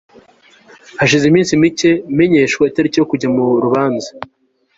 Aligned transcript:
hashize 0.99 1.25
iminsi 1.27 1.59
micye 1.61 1.91
menyeshwa 2.17 2.63
itariki 2.71 2.97
yo 2.99 3.07
kujya 3.11 3.27
murubanza 3.35 4.09